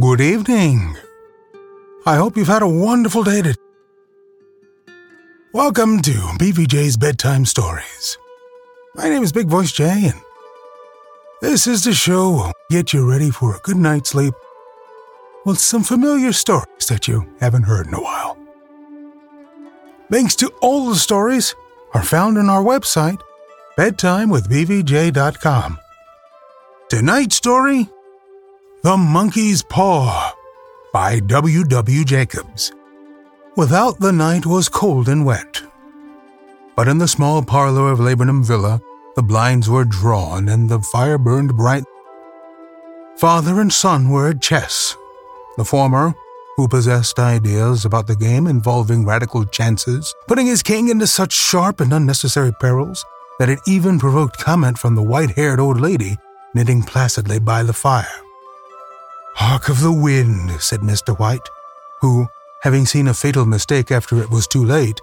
[0.00, 0.96] Good evening.
[2.06, 3.58] I hope you've had a wonderful day today.
[5.52, 8.16] Welcome to BVJ's Bedtime Stories.
[8.94, 10.20] My name is Big Voice Jay, and
[11.40, 14.34] this is the show will get you ready for a good night's sleep
[15.44, 18.38] with some familiar stories that you haven't heard in a while.
[20.10, 21.56] Links to all the stories
[21.92, 23.20] are found on our website,
[23.76, 25.78] bedtimewithbvj.com.
[26.88, 27.90] Tonight's story
[28.88, 30.34] The Monkey's Paw
[30.94, 31.62] by W.
[31.62, 32.04] W.
[32.06, 32.72] Jacobs.
[33.54, 35.62] Without the night was cold and wet.
[36.74, 38.80] But in the small parlor of Laburnum Villa,
[39.14, 41.84] the blinds were drawn and the fire burned bright.
[43.18, 44.96] Father and son were at chess.
[45.58, 46.14] The former,
[46.56, 51.82] who possessed ideas about the game involving radical chances, putting his king into such sharp
[51.82, 53.04] and unnecessary perils
[53.38, 56.16] that it even provoked comment from the white haired old lady
[56.54, 58.22] knitting placidly by the fire.
[59.38, 61.16] Hark of the wind, said Mr.
[61.16, 61.48] White,
[62.00, 62.26] who,
[62.62, 65.00] having seen a fatal mistake after it was too late,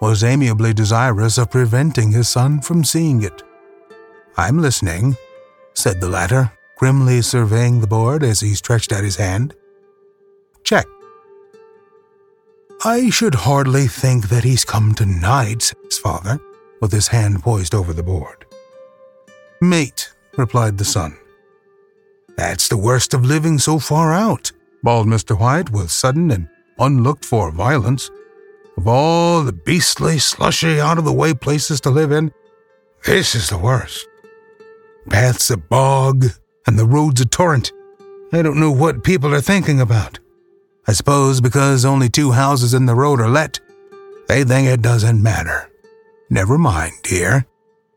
[0.00, 3.42] was amiably desirous of preventing his son from seeing it.
[4.38, 5.18] I'm listening,
[5.74, 9.54] said the latter, grimly surveying the board as he stretched out his hand.
[10.64, 10.86] Check.
[12.86, 16.40] I should hardly think that he's come tonight, said his father,
[16.80, 18.46] with his hand poised over the board.
[19.60, 21.18] Mate, replied the son.
[22.36, 24.50] That's the worst of living so far out,
[24.82, 25.38] bawled Mr.
[25.38, 28.10] White with sudden and unlooked for violence.
[28.76, 32.32] Of all the beastly, slushy, out of the way places to live in,
[33.04, 34.08] this is the worst.
[35.08, 36.26] Paths a bog,
[36.66, 37.72] and the roads a torrent.
[38.32, 40.18] I don't know what people are thinking about.
[40.88, 43.60] I suppose because only two houses in the road are let,
[44.28, 45.70] they think it doesn't matter.
[46.30, 47.46] Never mind, dear,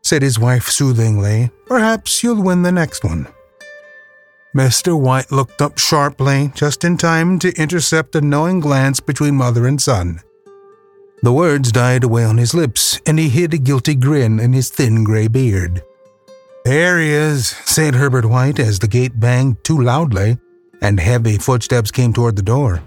[0.02, 1.50] said his wife soothingly.
[1.66, 3.26] Perhaps you'll win the next one.
[4.56, 4.98] Mr.
[4.98, 9.80] White looked up sharply, just in time to intercept a knowing glance between mother and
[9.80, 10.20] son.
[11.22, 14.70] The words died away on his lips, and he hid a guilty grin in his
[14.70, 15.82] thin gray beard.
[16.64, 20.38] There he is, said Herbert White as the gate banged too loudly,
[20.80, 22.82] and heavy footsteps came toward the door.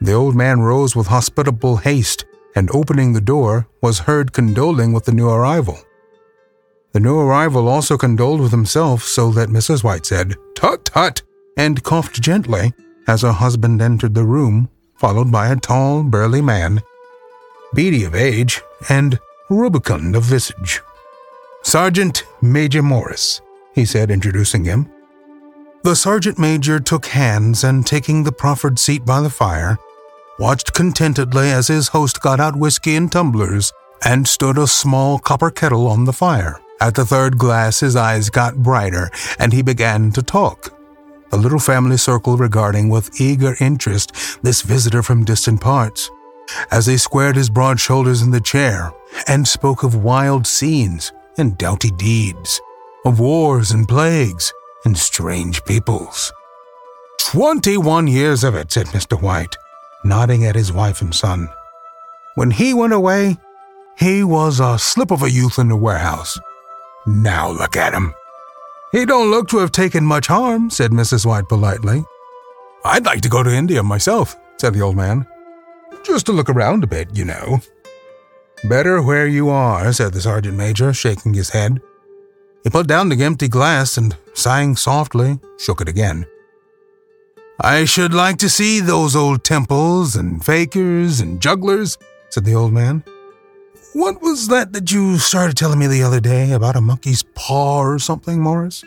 [0.00, 2.24] The old man rose with hospitable haste,
[2.56, 5.78] and opening the door, was heard condoling with the new arrival.
[6.92, 9.84] The new arrival also condoled with himself, so that Mrs.
[9.84, 11.22] White said, Tut tut,
[11.56, 12.72] and coughed gently
[13.06, 16.80] as her husband entered the room, followed by a tall, burly man,
[17.74, 19.18] beady of age and
[19.48, 20.80] rubicund of visage.
[21.62, 23.40] Sergeant Major Morris,
[23.74, 24.90] he said, introducing him.
[25.82, 29.78] The sergeant major took hands and, taking the proffered seat by the fire,
[30.38, 33.72] watched contentedly as his host got out whiskey in tumblers
[34.04, 36.60] and stood a small copper kettle on the fire.
[36.80, 40.74] At the third glass, his eyes got brighter, and he began to talk.
[41.30, 46.10] The little family circle regarding with eager interest this visitor from distant parts,
[46.70, 48.92] as he squared his broad shoulders in the chair
[49.28, 52.60] and spoke of wild scenes and doughty deeds,
[53.04, 54.52] of wars and plagues
[54.86, 56.32] and strange peoples.
[57.20, 59.20] Twenty one years of it, said Mr.
[59.20, 59.54] White,
[60.02, 61.50] nodding at his wife and son.
[62.36, 63.36] When he went away,
[63.98, 66.38] he was a slip of a youth in the warehouse
[67.06, 68.14] now look at him.
[68.92, 71.24] He don't look to have taken much harm, said Mrs.
[71.24, 72.04] White politely.
[72.84, 75.26] I'd like to go to India myself, said the old man.
[76.04, 77.60] Just to look around a bit, you know.
[78.64, 81.80] Better where you are, said the sergeant major, shaking his head.
[82.64, 86.26] He put down the empty glass and, sighing softly, shook it again.
[87.60, 91.98] I should like to see those old temples and fakirs and jugglers,
[92.30, 93.04] said the old man.
[93.92, 97.80] What was that that you started telling me the other day about a monkey's paw
[97.80, 98.84] or something, Morris?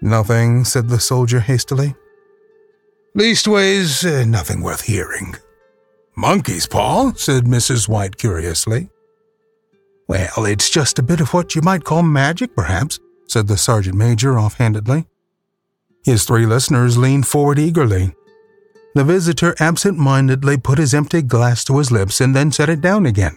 [0.00, 1.94] Nothing, said the soldier hastily.
[3.14, 5.34] Leastways, uh, nothing worth hearing.
[6.16, 7.88] Monkey's paw, said Mrs.
[7.88, 8.88] White curiously.
[10.08, 13.96] Well, it's just a bit of what you might call magic, perhaps, said the sergeant
[13.96, 15.06] major offhandedly.
[16.04, 18.14] His three listeners leaned forward eagerly.
[18.94, 22.80] The visitor absent mindedly put his empty glass to his lips and then set it
[22.80, 23.36] down again.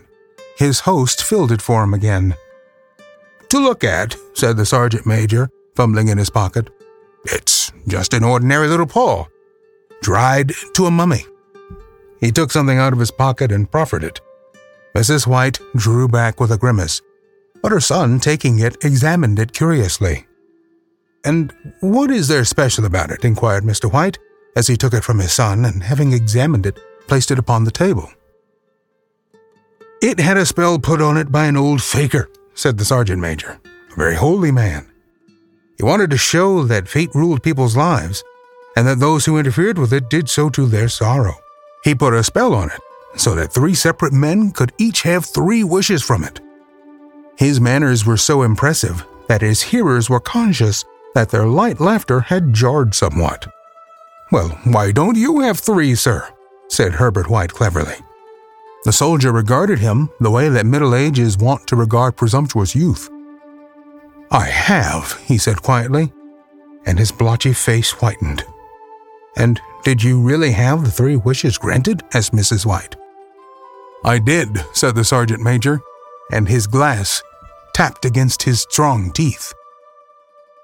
[0.58, 2.36] His host filled it for him again.
[3.50, 6.70] To look at, said the sergeant major, fumbling in his pocket.
[7.26, 9.26] It's just an ordinary little paw,
[10.02, 11.26] dried to a mummy.
[12.20, 14.22] He took something out of his pocket and proffered it.
[14.96, 15.26] Mrs.
[15.26, 17.02] White drew back with a grimace,
[17.62, 20.28] but her son, taking it, examined it curiously.
[21.24, 23.24] And what is there special about it?
[23.24, 23.92] inquired Mr.
[23.92, 24.18] White,
[24.56, 27.72] as he took it from his son and, having examined it, placed it upon the
[27.72, 28.12] table.
[30.02, 33.60] It had a spell put on it by an old fakir, said the sergeant major,
[33.92, 34.92] a very holy man.
[35.78, 38.24] He wanted to show that fate ruled people's lives,
[38.76, 41.36] and that those who interfered with it did so to their sorrow.
[41.84, 42.80] He put a spell on it,
[43.16, 46.40] so that three separate men could each have three wishes from it.
[47.38, 50.84] His manners were so impressive that his hearers were conscious
[51.14, 53.54] that their light laughter had jarred somewhat.
[54.32, 56.28] Well, why don't you have three, sir?
[56.70, 57.98] said Herbert White cleverly.
[58.84, 63.10] The soldier regarded him the way that middle age is wont to regard presumptuous youth.
[64.32, 66.12] I have, he said quietly,
[66.86, 68.44] and his blotchy face whitened.
[69.38, 72.02] And did you really have the three wishes granted?
[72.14, 72.66] asked Mrs.
[72.66, 72.96] White.
[74.04, 75.80] I did, said the sergeant major,
[76.32, 77.22] and his glass
[77.76, 79.54] tapped against his strong teeth.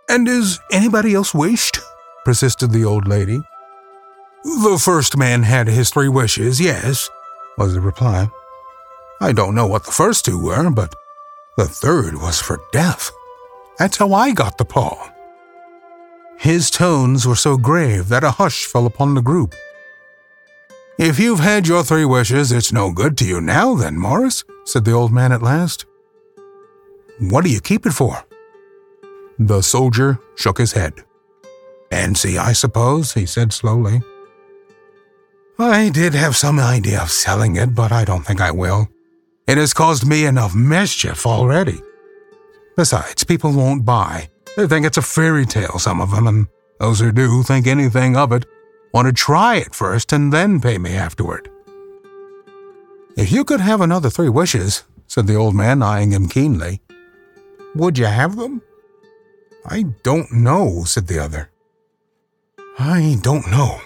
[0.09, 1.79] And is anybody else wished?
[2.25, 3.41] persisted the old lady.
[4.43, 7.09] The first man had his three wishes, yes,
[7.57, 8.29] was the reply.
[9.19, 10.93] I don't know what the first two were, but
[11.57, 13.11] the third was for death.
[13.79, 15.11] That's how I got the paw.
[16.37, 19.55] His tones were so grave that a hush fell upon the group.
[20.99, 24.85] If you've had your three wishes, it's no good to you now, then, Morris, said
[24.85, 25.85] the old man at last.
[27.19, 28.23] What do you keep it for?
[29.39, 30.93] The soldier shook his head.
[31.89, 34.01] Fancy, I suppose, he said slowly.
[35.59, 38.87] I did have some idea of selling it, but I don't think I will.
[39.47, 41.81] It has caused me enough mischief already.
[42.75, 44.29] Besides, people won't buy.
[44.55, 46.47] They think it's a fairy tale, some of them, and
[46.79, 48.45] those who do think anything of it
[48.93, 51.49] want to try it first and then pay me afterward.
[53.15, 56.81] If you could have another three wishes, said the old man, eyeing him keenly,
[57.73, 58.61] would you have them?
[59.65, 61.49] I don't know, said the other.
[62.77, 63.81] I don't know.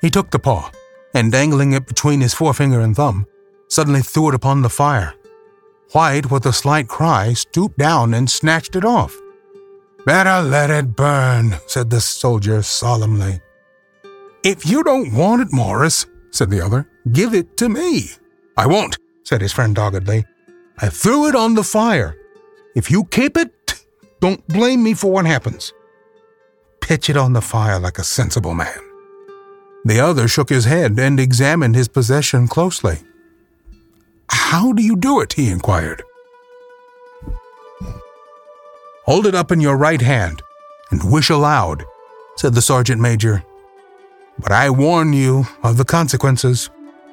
[0.00, 0.70] He took the paw,
[1.14, 3.26] and dangling it between his forefinger and thumb,
[3.68, 5.14] suddenly threw it upon the fire.
[5.92, 9.16] White, with a slight cry, stooped down and snatched it off.
[10.04, 13.40] Better let it burn, said the soldier solemnly.
[14.44, 18.10] If you don't want it, Morris, said the other, give it to me.
[18.56, 20.24] I won't, said his friend doggedly.
[20.78, 22.16] I threw it on the fire.
[22.74, 23.84] If you keep it,
[24.20, 25.72] don't blame me for what happens.
[26.80, 28.87] Pitch it on the fire like a sensible man.
[29.84, 32.98] The other shook his head and examined his possession closely.
[34.30, 35.34] How do you do it?
[35.34, 36.02] he inquired.
[39.04, 40.42] Hold it up in your right hand
[40.90, 41.84] and wish aloud,
[42.36, 43.42] said the sergeant major.
[44.38, 46.70] But I warn you of the consequences.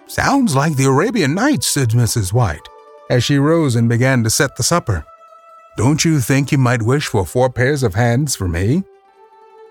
[0.07, 2.33] Sounds like the Arabian Nights, said Mrs.
[2.33, 2.67] White,
[3.09, 5.05] as she rose and began to set the supper.
[5.77, 8.83] Don't you think you might wish for four pairs of hands for me?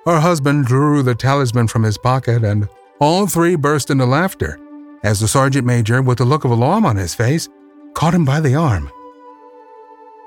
[0.05, 2.69] Her husband drew the talisman from his pocket and
[3.00, 4.58] all three burst into laughter
[5.05, 7.49] as the sergeant major, with a look of alarm on his face,
[7.93, 8.91] caught him by the arm.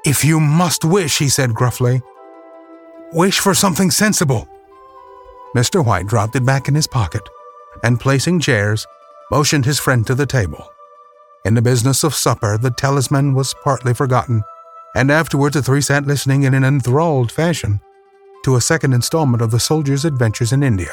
[0.06, 2.02] If you must wish, he said gruffly,
[3.12, 4.48] wish for something sensible.
[5.56, 5.84] Mr.
[5.84, 7.24] White dropped it back in his pocket
[7.84, 8.86] and, placing chairs,
[9.32, 10.72] motioned his friend to the table.
[11.44, 14.44] In the business of supper, the talisman was partly forgotten,
[14.96, 17.82] and afterwards the three sat listening in an enthralled fashion
[18.44, 20.92] to a second installment of the soldier's adventures in India.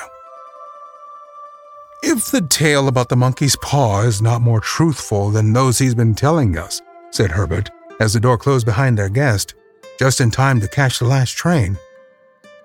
[2.06, 6.14] If the tale about the monkey's paw is not more truthful than those he's been
[6.14, 9.54] telling us, said Herbert, as the door closed behind their guest,
[9.98, 11.78] just in time to catch the last train,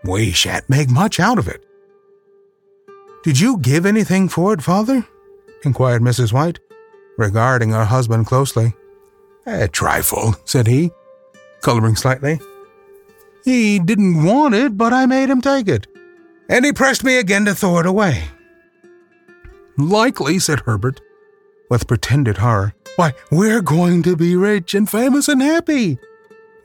[0.03, 1.63] we shan't make much out of it.
[3.23, 5.07] Did you give anything for it, father?
[5.63, 6.33] inquired Mrs.
[6.33, 6.59] White,
[7.17, 8.73] regarding her husband closely.
[9.45, 10.91] A trifle, said he,
[11.61, 12.41] coloring slightly.
[13.45, 15.87] He didn't want it, but I made him take it,
[16.49, 18.25] and he pressed me again to throw it away.
[19.79, 21.00] Likely, said Herbert,
[21.69, 22.74] with pretended horror.
[22.98, 25.98] Why, we're going to be rich and famous and happy.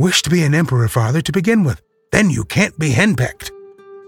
[0.00, 1.80] Wish to be an emperor, father, to begin with.
[2.10, 3.52] Then you can't be henpecked.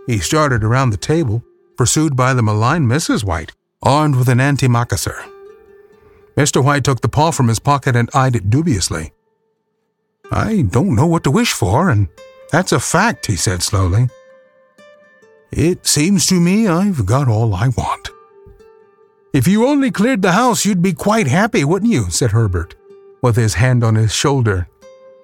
[0.09, 1.45] He started around the table,
[1.77, 3.23] pursued by the malign Mrs.
[3.23, 5.25] White, armed with an antimacassar.
[6.37, 6.63] Mr.
[6.63, 9.13] White took the paw from his pocket and eyed it dubiously.
[10.33, 12.09] I don't know what to wish for, and
[12.51, 14.09] that's a fact, he said slowly.
[15.53, 18.11] It seems to me I've got all I want.
[19.37, 22.09] If you only cleared the house, you'd be quite happy, wouldn't you?
[22.09, 22.75] said Herbert,
[23.21, 24.66] with his hand on his shoulder.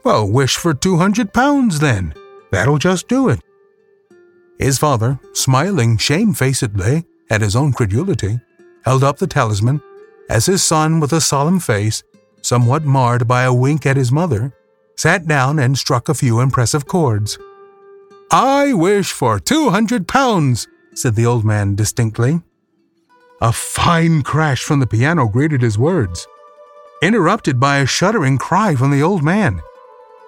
[0.05, 2.13] Well, wish for two hundred pounds then.
[2.51, 3.41] That'll just do it.
[4.59, 8.39] His father, smiling shamefacedly at his own credulity,
[8.85, 9.81] held up the talisman
[10.29, 12.03] as his son, with a solemn face,
[12.43, 14.53] somewhat marred by a wink at his mother,
[14.95, 17.39] sat down and struck a few impressive chords.
[18.31, 22.43] I wish for two hundred pounds, said the old man distinctly.
[23.43, 26.29] A fine crash from the piano greeted his words,
[27.03, 29.61] interrupted by a shuddering cry from the old man.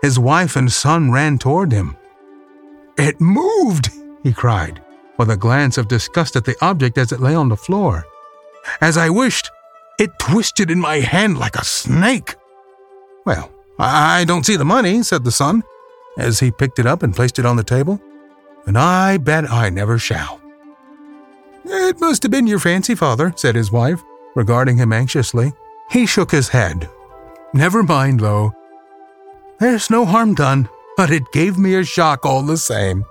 [0.03, 1.97] His wife and son ran toward him.
[2.99, 3.91] It moved,
[4.25, 4.83] he cried.
[5.17, 8.05] with a glance of disgust at the object as it lay on the floor.
[8.81, 9.49] As I wished,
[10.01, 12.35] it twisted in my hand like a snake.
[13.25, 15.63] Well, I don't see the money, said the son,
[16.19, 18.01] as he picked it up and placed it on the table.
[18.67, 20.41] And I bet I never shall.
[21.65, 24.03] It must have been your fancy, father, said his wife,
[24.35, 25.53] regarding him anxiously.
[25.91, 26.89] He shook his head.
[27.53, 28.53] Never mind, though.
[29.59, 33.05] There's no harm done, but it gave me a shock all the same.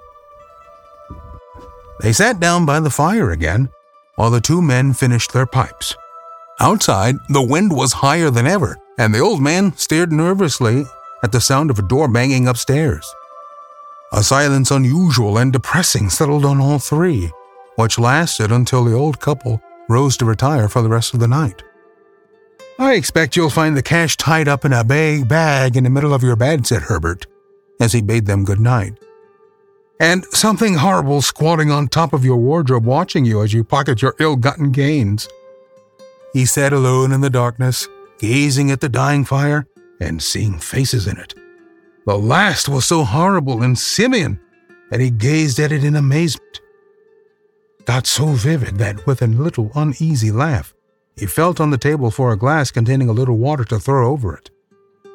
[2.01, 3.69] They sat down by the fire again
[4.15, 5.95] while the two men finished their pipes.
[6.59, 10.85] Outside, the wind was higher than ever, and the old man stared nervously
[11.23, 13.11] at the sound of a door banging upstairs.
[14.11, 17.31] A silence unusual and depressing settled on all three,
[17.75, 21.63] which lasted until the old couple rose to retire for the rest of the night.
[22.79, 26.13] I expect you'll find the cash tied up in a big bag in the middle
[26.13, 27.27] of your bed, said Herbert,
[27.79, 28.97] as he bade them good night.
[29.99, 34.15] And something horrible squatting on top of your wardrobe watching you as you pocket your
[34.19, 35.27] ill gotten gains.
[36.33, 37.87] He sat alone in the darkness,
[38.17, 39.67] gazing at the dying fire
[39.99, 41.35] and seeing faces in it.
[42.05, 44.39] The last was so horrible and simian
[44.89, 46.59] that he gazed at it in amazement.
[47.85, 50.73] Got so vivid that with a little uneasy laugh,
[51.17, 54.35] he felt on the table for a glass containing a little water to throw over
[54.35, 54.49] it.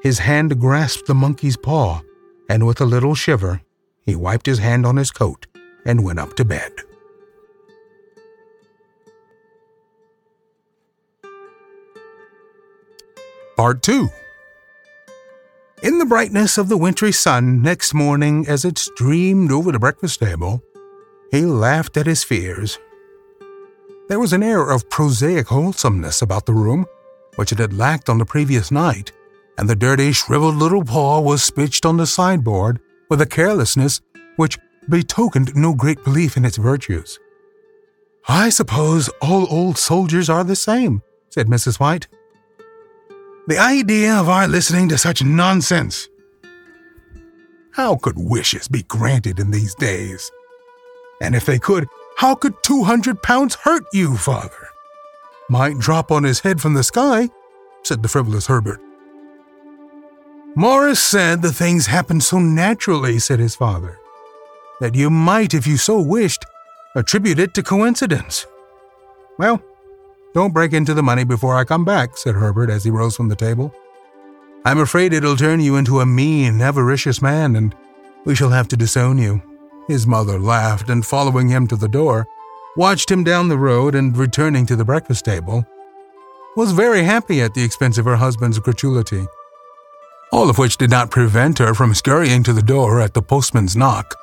[0.03, 2.03] His hand grasped the monkey's paw,
[2.49, 3.63] and with a little shiver,
[4.05, 5.47] he wiped his hand on his coat
[5.87, 6.73] and went up to bed.
[13.57, 14.09] Part 2
[15.83, 20.21] In the brightness of the wintry sun next morning, as it streamed over the breakfast
[20.21, 20.63] table,
[21.31, 22.79] he laughed at his fears
[24.09, 26.87] there was an air of prosaic wholesomeness about the room,
[27.37, 29.13] which it had lacked on the previous night,
[29.59, 32.81] and the dirty, shriveled little paw was pitched on the sideboard
[33.11, 34.01] with a carelessness
[34.37, 34.59] which
[34.89, 37.19] betokened no great belief in its virtues.
[38.27, 41.79] I suppose all old soldiers are the same, said Mrs.
[41.79, 42.09] White.
[43.47, 46.09] The idea of our listening to such nonsense.
[47.73, 50.31] How could wishes be granted in these days?
[51.21, 54.69] And if they could, how could 200 pounds hurt you, father?
[55.49, 57.29] Might drop on his head from the sky,
[57.83, 58.81] said the frivolous Herbert.
[60.55, 63.99] Morris said the things happened so naturally, said his father,
[64.81, 66.45] that you might, if you so wished,
[66.95, 68.47] attribute it to coincidence.
[69.39, 69.63] Well,
[70.35, 73.29] don't break into the money before I come back, said Herbert as he rose from
[73.29, 73.73] the table.
[74.65, 77.75] I'm afraid it'll turn you into a mean, avaricious man, and
[78.25, 79.41] we shall have to disown you.
[79.89, 82.29] His mother laughed and, following him to the door,
[82.77, 85.67] watched him down the road and, returning to the breakfast table,
[86.57, 89.27] was very happy at the expense of her husband's gratuity.
[90.31, 93.77] All of which did not prevent her from scurrying to the door at the postman's
[93.77, 94.15] knock,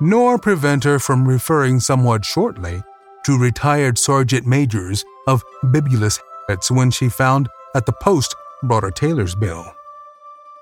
[0.00, 2.82] nor prevent her from referring somewhat shortly
[3.24, 8.90] to retired sergeant majors of bibulous habits when she found that the post brought a
[8.90, 9.64] tailor's bill.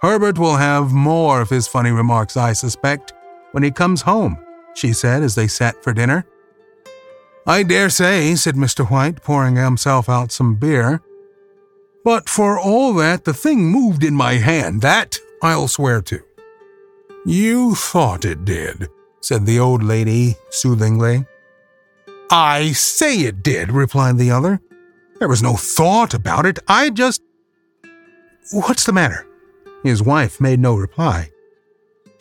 [0.03, 3.13] Herbert will have more of his funny remarks, I suspect,
[3.53, 4.37] when he comes home,
[4.75, 6.27] she said as they sat for dinner.
[7.47, 8.89] I dare say, said Mr.
[8.89, 11.01] White, pouring himself out some beer.
[12.05, 16.21] But for all that, the thing moved in my hand, that I'll swear to.
[17.25, 18.89] You thought it did,
[19.21, 21.25] said the old lady soothingly.
[22.31, 24.61] I say it did, replied the other.
[25.19, 26.59] There was no thought about it.
[26.67, 27.23] I just.
[28.51, 29.27] What's the matter?
[29.85, 31.31] His wife made no reply.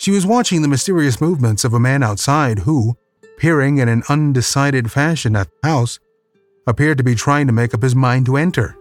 [0.01, 2.97] She was watching the mysterious movements of a man outside who,
[3.37, 5.99] peering in an undecided fashion at the house,
[6.65, 8.75] appeared to be trying to make up his mind to enter.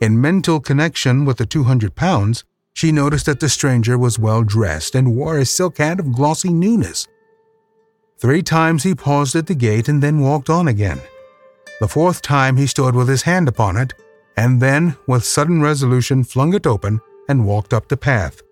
[0.00, 2.42] In mental connection with the 200 pounds,
[2.74, 6.52] she noticed that the stranger was well dressed and wore a silk hat of glossy
[6.52, 7.06] newness.
[8.18, 11.00] Three times he paused at the gate and then walked on again.
[11.78, 13.94] The fourth time he stood with his hand upon it,
[14.36, 18.42] and then, with sudden resolution, flung it open and walked up the path.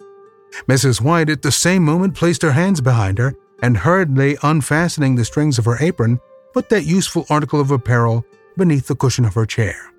[0.68, 1.00] Mrs.
[1.00, 5.58] White at the same moment placed her hands behind her and hurriedly unfastening the strings
[5.58, 6.20] of her apron,
[6.52, 8.24] put that useful article of apparel
[8.56, 9.92] beneath the cushion of her chair.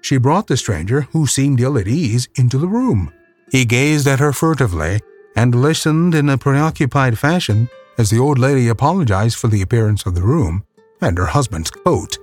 [0.00, 3.12] She brought the stranger, who seemed ill at ease, into the room.
[3.50, 5.00] He gazed at her furtively
[5.34, 10.14] and listened in a preoccupied fashion as the old lady apologized for the appearance of
[10.14, 10.64] the room
[11.00, 12.18] and her husband's coat,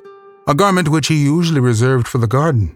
[0.48, 2.76] a garment which he usually reserved for the garden.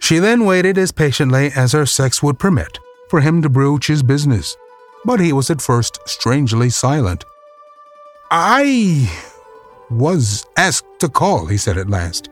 [0.00, 2.78] She then waited as patiently as her sex would permit
[3.12, 4.56] for him to broach his business,
[5.04, 7.26] but he was at first strangely silent.
[8.30, 9.12] I
[9.90, 12.30] was asked to call, he said at last,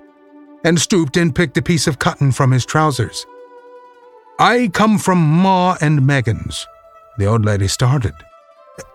[0.64, 3.26] and stooped and picked a piece of cotton from his trousers.
[4.38, 6.64] I come from Maw and Meggins.
[7.18, 8.14] The old lady started.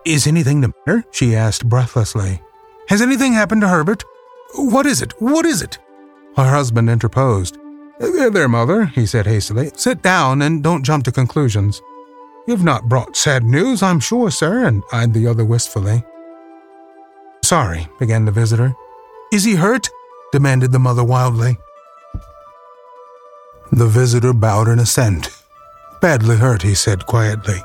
[0.06, 1.06] Is anything the matter?
[1.12, 2.42] she asked breathlessly.
[2.90, 4.04] Has anything happened to Herbert?
[4.56, 5.14] What is it?
[5.22, 5.78] What is it?
[6.36, 7.60] Her husband interposed.
[8.00, 9.72] There, there, mother, he said hastily.
[9.76, 11.82] Sit down and don't jump to conclusions.
[12.48, 16.04] You've not brought sad news, I'm sure, sir, and eyed the other wistfully.
[17.44, 18.76] Sorry, began the visitor.
[19.32, 19.90] Is he hurt?
[20.32, 21.58] demanded the mother wildly.
[23.72, 25.30] The visitor bowed in assent.
[26.02, 27.64] Badly hurt, he said quietly.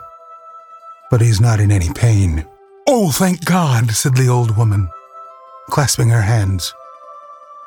[1.10, 2.46] But he's not in any pain.
[2.86, 4.88] Oh, thank God, said the old woman,
[5.68, 6.72] clasping her hands.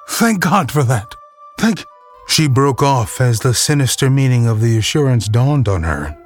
[0.08, 1.16] Thank God for that.
[1.58, 1.86] Thank.
[2.34, 6.18] She broke off as the sinister meaning of the assurance dawned on her,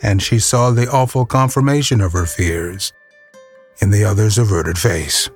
[0.00, 2.94] and she saw the awful confirmation of her fears
[3.82, 5.28] in the other's averted face.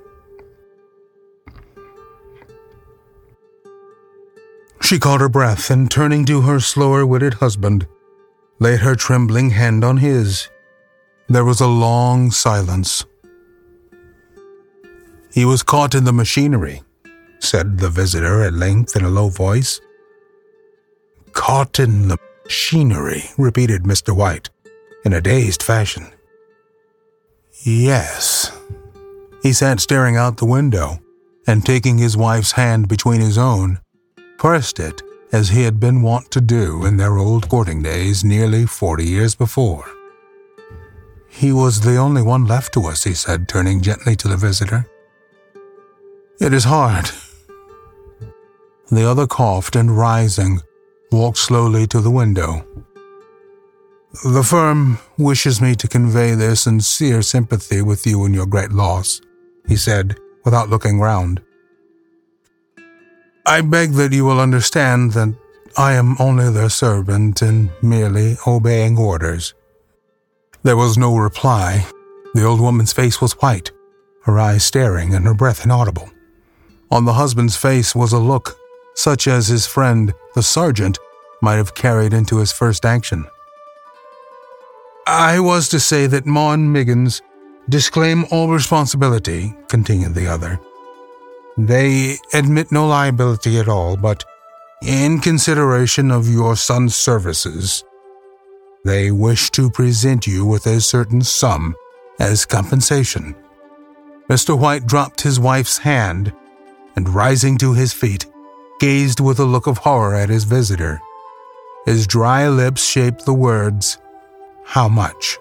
[4.80, 7.86] She caught her breath and, turning to her slower witted husband,
[8.58, 10.48] laid her trembling hand on his.
[11.28, 13.04] There was a long silence.
[15.30, 16.80] He was caught in the machinery,
[17.40, 19.80] said the visitor at length in a low voice.
[21.32, 24.14] Caught in the machinery, repeated Mr.
[24.14, 24.50] White,
[25.04, 26.06] in a dazed fashion.
[27.64, 28.56] Yes.
[29.42, 31.00] He sat staring out the window,
[31.46, 33.80] and taking his wife's hand between his own,
[34.38, 35.02] pressed it
[35.32, 39.34] as he had been wont to do in their old courting days nearly forty years
[39.34, 39.84] before.
[41.28, 44.88] He was the only one left to us, he said, turning gently to the visitor.
[46.40, 47.10] It is hard.
[48.90, 50.60] The other coughed and, rising,
[51.10, 52.64] walked slowly to the window.
[54.24, 59.20] The firm wishes me to convey their sincere sympathy with you in your great loss,
[59.66, 61.42] he said, without looking round.
[63.44, 65.36] I beg that you will understand that
[65.76, 69.52] I am only their servant and merely obeying orders.
[70.62, 71.86] There was no reply.
[72.34, 73.70] The old woman's face was white,
[74.22, 76.08] her eyes staring and her breath inaudible.
[76.90, 78.58] On the husband's face was a look
[78.96, 80.98] such as his friend, the sergeant,
[81.40, 83.26] might have carried into his first action.
[85.06, 87.22] I was to say that Maw and Meggins
[87.68, 90.58] disclaim all responsibility, continued the other.
[91.56, 94.24] They admit no liability at all, but
[94.82, 97.84] in consideration of your son's services,
[98.84, 101.74] they wish to present you with a certain sum
[102.18, 103.34] as compensation.
[104.28, 104.58] Mr.
[104.58, 106.32] White dropped his wife's hand
[106.94, 108.26] and, rising to his feet,
[108.80, 111.00] gazed with a look of horror at his visitor.
[111.84, 113.98] His dry lips shaped the words,
[114.64, 115.38] How much?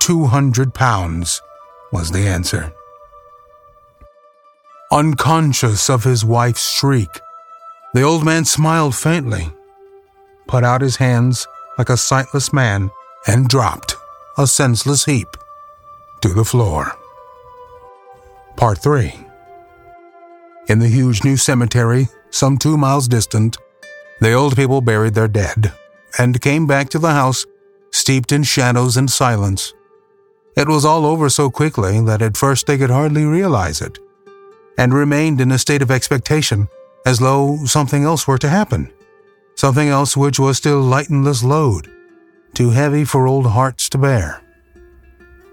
[0.00, 1.40] Two hundred pounds
[1.92, 2.72] was the answer.
[4.90, 7.20] Unconscious of his wife's shriek,
[7.94, 9.52] the old man smiled faintly
[10.52, 11.46] put out his hands
[11.78, 12.90] like a sightless man,
[13.26, 13.96] and dropped,
[14.36, 15.28] a senseless heap,
[16.20, 16.92] to the floor.
[18.56, 19.21] Part 3
[20.72, 23.58] In the huge new cemetery, some two miles distant,
[24.20, 25.70] the old people buried their dead
[26.18, 27.44] and came back to the house
[27.90, 29.74] steeped in shadows and silence.
[30.56, 33.98] It was all over so quickly that at first they could hardly realize it,
[34.78, 36.68] and remained in a state of expectation
[37.04, 38.90] as though something else were to happen
[39.56, 41.86] something else which was still lightenless load,
[42.54, 44.42] too heavy for old hearts to bear.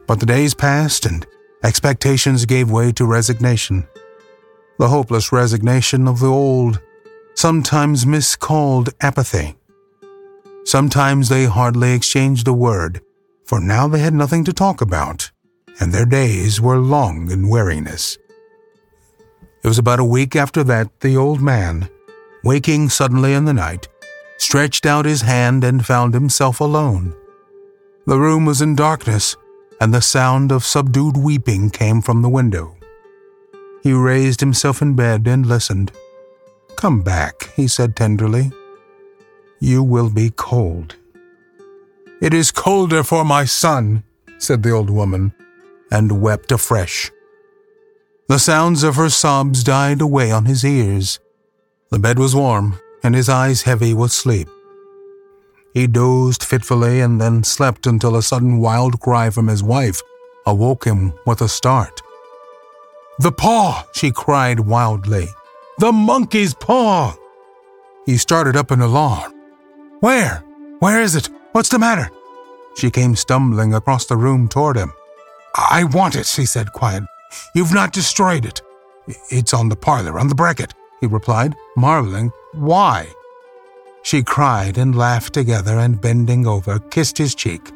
[0.07, 1.27] But the days passed and
[1.61, 3.85] expectations gave way to resignation.
[4.79, 6.79] The hopeless resignation of the old,
[7.35, 9.57] sometimes miscalled apathy.
[10.63, 13.01] Sometimes they hardly exchanged a word,
[13.43, 15.31] for now they had nothing to talk about,
[15.81, 18.17] and their days were long in weariness.
[19.61, 21.89] It was about a week after that the old man,
[22.45, 23.89] waking suddenly in the night,
[24.37, 27.13] stretched out his hand and found himself alone.
[28.05, 29.35] The room was in darkness,
[29.81, 32.78] and the sound of subdued weeping came from the window.
[33.81, 35.91] He raised himself in bed and listened.
[36.75, 38.51] Come back, he said tenderly.
[39.59, 40.95] You will be cold.
[42.21, 44.03] It is colder for my son,
[44.37, 45.33] said the old woman,
[45.91, 47.11] and wept afresh.
[48.27, 51.19] The sounds of her sobs died away on his ears.
[51.91, 54.47] The bed was warm, and his eyes heavy with sleep.
[55.73, 60.01] He dozed fitfully and then slept until a sudden wild cry from his wife
[60.45, 62.01] awoke him with a start.
[63.19, 63.85] The paw!
[63.93, 65.27] she cried wildly.
[65.77, 67.15] The monkey's paw!
[68.05, 69.33] He started up in alarm.
[69.99, 70.43] Where?
[70.79, 71.29] Where is it?
[71.51, 72.09] What's the matter?
[72.77, 74.93] She came stumbling across the room toward him.
[75.55, 77.07] I want it, she said quietly.
[77.53, 78.61] You've not destroyed it.
[79.29, 82.31] It's on the parlor, on the bracket he replied, marveling.
[82.53, 83.07] Why?
[84.03, 87.71] She cried and laughed together and, bending over, kissed his cheek.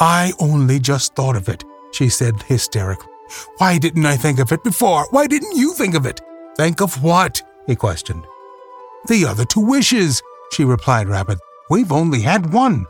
[0.00, 3.13] I only just thought of it, she said hysterically.
[3.58, 5.06] Why didn't I think of it before?
[5.10, 6.20] Why didn't you think of it?
[6.56, 7.42] Think of what?
[7.66, 8.24] he questioned.
[9.06, 11.42] The other two wishes, she replied rapidly.
[11.70, 12.86] We've only had one.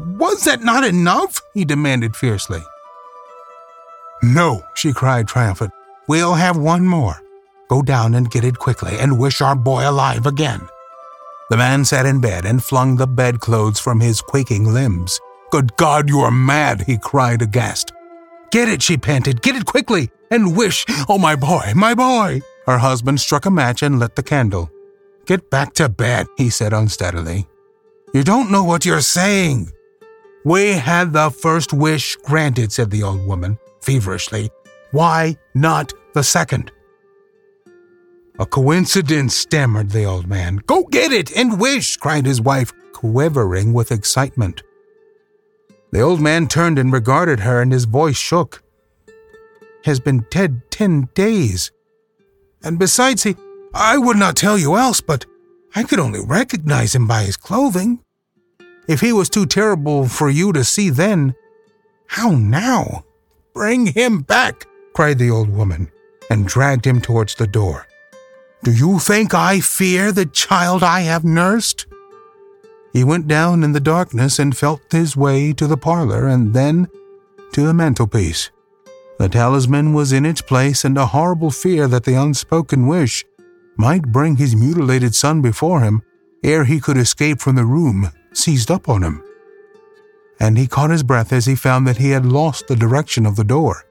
[0.00, 1.40] Was that not enough?
[1.54, 2.62] he demanded fiercely.
[4.22, 5.72] No, she cried triumphant.
[6.08, 7.20] We'll have one more.
[7.68, 10.68] Go down and get it quickly and wish our boy alive again.
[11.50, 15.20] The man sat in bed and flung the bedclothes from his quaking limbs.
[15.50, 17.92] Good God, you are mad, he cried aghast.
[18.54, 19.42] Get it, she panted.
[19.42, 20.84] Get it quickly and wish.
[21.08, 22.40] Oh, my boy, my boy.
[22.66, 24.70] Her husband struck a match and lit the candle.
[25.26, 27.48] Get back to bed, he said unsteadily.
[28.12, 29.72] You don't know what you're saying.
[30.44, 34.50] We had the first wish granted, said the old woman feverishly.
[34.92, 36.70] Why not the second?
[38.38, 40.60] A coincidence, stammered the old man.
[40.66, 44.62] Go get it and wish, cried his wife, quivering with excitement.
[45.94, 48.64] The old man turned and regarded her, and his voice shook.
[49.84, 51.70] Has been dead ten days.
[52.64, 53.36] And besides, he,
[53.72, 55.24] I would not tell you else, but
[55.76, 58.00] I could only recognize him by his clothing.
[58.88, 61.36] If he was too terrible for you to see then,
[62.08, 63.04] how now?
[63.52, 65.92] Bring him back, cried the old woman,
[66.28, 67.86] and dragged him towards the door.
[68.64, 71.86] Do you think I fear the child I have nursed?
[72.94, 76.88] He went down in the darkness and felt his way to the parlor and then
[77.52, 78.50] to the mantelpiece.
[79.18, 83.22] The talisman was in its place, and a horrible fear that the unspoken wish
[83.76, 86.00] might bring his mutilated son before him
[86.42, 89.22] ere he could escape from the room seized up on him
[90.40, 93.36] and he caught his breath as he found that he had lost the direction of
[93.36, 93.84] the door.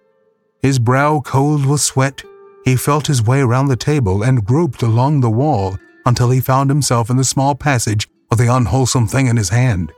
[0.62, 2.24] His brow cold with sweat,
[2.66, 6.70] he felt his way around the table and groped along the wall until he found
[6.70, 9.94] himself in the small passage with the unwholesome thing in his hand.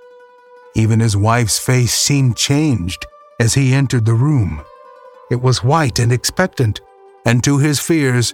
[0.74, 3.06] Even his wife's face seemed changed
[3.40, 4.62] as he entered the room.
[5.32, 6.82] It was white and expectant,
[7.26, 8.34] and to his fears,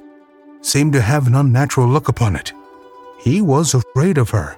[0.61, 2.51] seemed to have an unnatural look upon it.
[3.19, 4.57] He was afraid of her.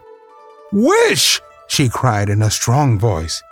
[0.71, 1.41] Wish!
[1.67, 3.43] she cried in a strong voice.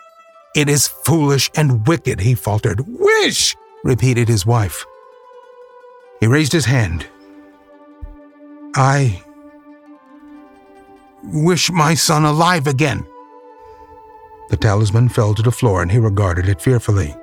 [0.56, 2.86] It is foolish and wicked, he faltered.
[2.88, 4.86] Wish, repeated his wife.
[6.22, 7.06] He raised his hand.
[8.76, 9.22] I
[11.24, 13.06] wish my son alive again.
[14.50, 17.16] The talisman fell to the floor and he regarded it fearfully.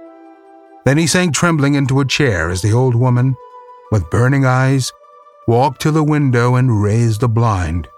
[0.85, 3.37] Then he sank trembling into a chair as the old woman,
[3.91, 4.93] with burning eyes,
[5.47, 7.89] walked to the window and raised the blind.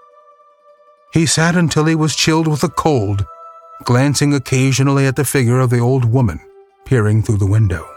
[1.13, 3.25] He sat until he was chilled with the cold,
[3.83, 6.39] glancing occasionally at the figure of the old woman
[6.91, 7.87] peering through the window.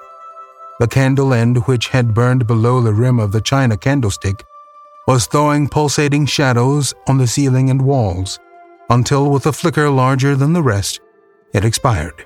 [0.79, 4.45] The candle end, which had burned below the rim of the china candlestick,
[5.07, 8.39] was throwing pulsating shadows on the ceiling and walls,
[8.91, 11.01] until, with a flicker larger than the rest,
[11.53, 12.25] it expired.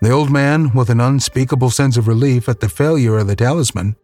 [0.00, 3.96] The old man, with an unspeakable sense of relief at the failure of the talisman,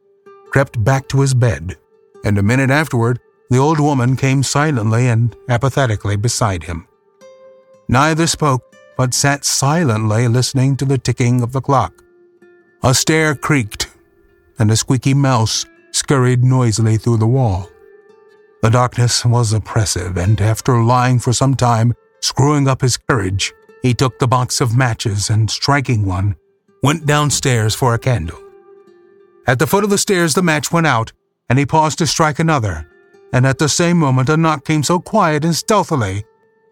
[0.51, 1.77] crept back to his bed,
[2.25, 3.21] and a minute afterward
[3.51, 6.89] the old woman came silently and apathetically beside him.
[7.89, 11.93] Neither spoke, but sat silently listening to the ticking of the clock.
[12.83, 13.91] A stair creaked,
[14.59, 17.69] and a squeaky mouse scurried noisily through the wall.
[18.65, 23.93] The darkness was oppressive, and after lying for some time, screwing up his courage, he
[23.93, 26.37] took the box of matches and, striking one,
[26.83, 28.39] went downstairs for a candle.
[29.47, 31.13] At the foot of the stairs, the match went out,
[31.51, 32.89] and he paused to strike another,
[33.35, 36.25] and at the same moment a knock came so quiet and stealthily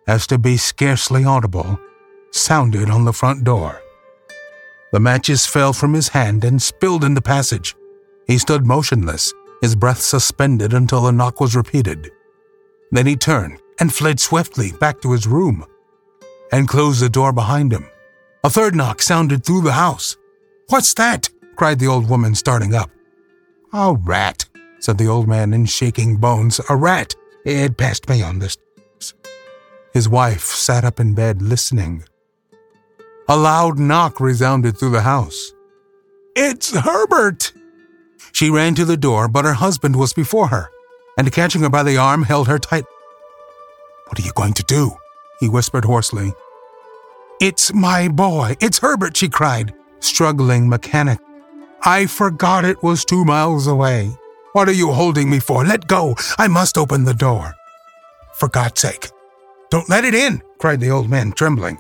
[0.07, 1.79] as to be scarcely audible,
[2.31, 3.83] sounded on the front door.
[4.93, 7.77] The matches fell from his hand and spilled in the passage.
[8.27, 12.11] He stood motionless, his breath suspended until the knock was repeated.
[12.91, 15.65] Then he turned and fled swiftly back to his room
[16.53, 17.87] and closed the door behind him.
[18.45, 20.17] A third knock sounded through the house.
[20.69, 21.31] What's that?
[21.57, 22.91] cried the old woman, starting up.
[23.73, 24.45] A rat,
[24.81, 26.61] said the old man in shaking bones.
[26.69, 27.15] A rat!
[27.45, 28.59] It passed me on this.
[29.95, 32.05] His wife sat up in bed listening.
[33.29, 35.53] A loud knock resounded through the house.
[36.35, 37.53] It's Herbert!
[38.33, 40.71] She ran to the door, but her husband was before her,
[41.17, 42.85] and catching her by the arm, held her tight.
[44.09, 44.97] What are you going to do?
[45.41, 46.33] he whispered hoarsely.
[47.41, 48.57] It's my boy.
[48.61, 51.19] It's Herbert, she cried, struggling mechanic.
[51.83, 54.17] I forgot it was two miles away.
[54.53, 55.65] What are you holding me for?
[55.65, 56.15] Let go!
[56.39, 57.55] I must open the door.
[58.35, 59.11] For God's sake,
[59.71, 61.79] don't let it in, cried the old man, trembling.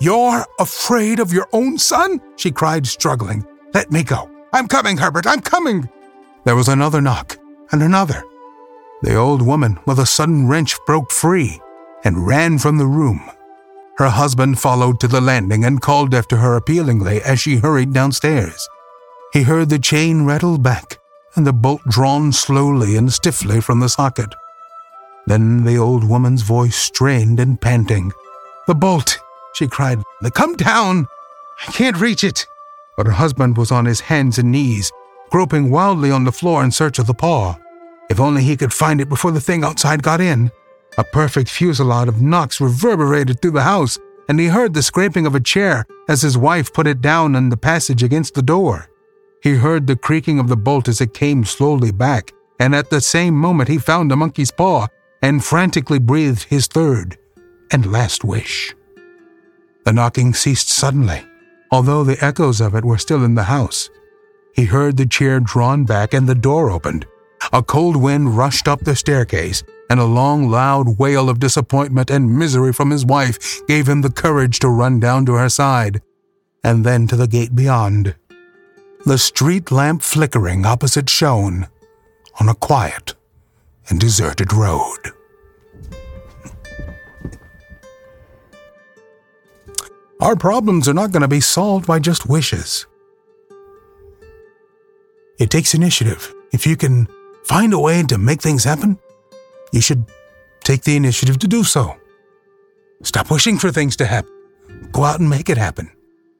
[0.00, 2.20] You're afraid of your own son?
[2.36, 3.46] she cried, struggling.
[3.72, 4.28] Let me go.
[4.52, 5.88] I'm coming, Herbert, I'm coming.
[6.44, 7.38] There was another knock,
[7.70, 8.24] and another.
[9.02, 11.60] The old woman, with a sudden wrench, broke free
[12.04, 13.30] and ran from the room.
[13.98, 18.68] Her husband followed to the landing and called after her appealingly as she hurried downstairs.
[19.32, 20.98] he heard the chain rattle back
[21.36, 24.34] and the bolt drawn slowly and stiffly from the socket.
[25.26, 28.12] Then the old woman's voice strained and panting.
[28.66, 29.18] The bolt,
[29.54, 30.02] she cried.
[30.34, 31.06] Come down!
[31.66, 32.46] I can't reach it.
[33.00, 34.92] But her husband was on his hands and knees,
[35.30, 37.58] groping wildly on the floor in search of the paw.
[38.10, 40.50] If only he could find it before the thing outside got in.
[40.98, 45.34] A perfect fusillade of knocks reverberated through the house, and he heard the scraping of
[45.34, 48.90] a chair as his wife put it down in the passage against the door.
[49.42, 53.00] He heard the creaking of the bolt as it came slowly back, and at the
[53.00, 54.88] same moment he found the monkey's paw
[55.22, 57.16] and frantically breathed his third
[57.70, 58.74] and last wish.
[59.86, 61.24] The knocking ceased suddenly,
[61.70, 63.90] although the echoes of it were still in the house.
[64.54, 67.06] He heard the chair drawn back and the door opened.
[67.52, 72.38] A cold wind rushed up the staircase, and a long, loud wail of disappointment and
[72.38, 76.02] misery from his wife gave him the courage to run down to her side,
[76.62, 78.14] and then to the gate beyond
[79.06, 81.66] the street lamp flickering opposite shone
[82.38, 83.14] on a quiet
[83.88, 85.12] and deserted road.
[90.20, 92.86] Our problems are not going to be solved by just wishes.
[95.38, 96.32] It takes initiative.
[96.52, 97.08] If you can
[97.44, 98.98] find a way to make things happen,
[99.72, 100.04] you should
[100.62, 101.96] take the initiative to do so.
[103.02, 104.30] Stop wishing for things to happen.
[104.92, 105.90] Go out and make it happen.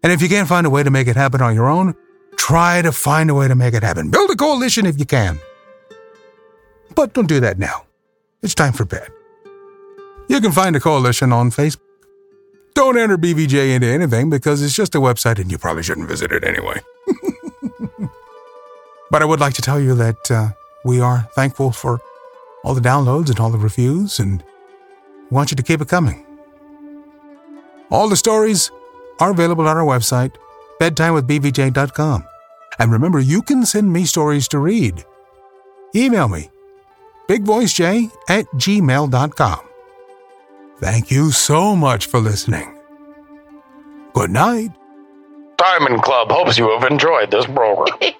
[0.03, 1.95] And if you can't find a way to make it happen on your own,
[2.40, 4.11] Try to find a way to make it happen.
[4.11, 5.38] Build a coalition if you can.
[6.95, 7.85] But don't do that now.
[8.43, 9.09] It's time for bed.
[10.29, 11.89] You can find a coalition on Facebook.
[12.74, 16.33] Don't enter BVJ into anything because it's just a website and you probably shouldn't visit
[16.33, 16.80] it anyway.
[19.11, 20.48] but I would like to tell you that uh,
[20.85, 22.00] we are thankful for
[22.64, 24.42] all the downloads and all the reviews and
[25.30, 26.26] want you to keep it coming.
[27.90, 28.70] All the stories
[29.18, 30.35] are available on our website,
[30.80, 32.24] bedtimewithbvj.com.
[32.78, 35.04] And remember, you can send me stories to read.
[35.94, 36.50] Email me,
[37.28, 39.69] bigvoicej at gmail.com.
[40.81, 42.79] Thank you so much for listening.
[44.14, 44.71] Good night.
[45.59, 47.99] Diamond Club hopes you have enjoyed this program.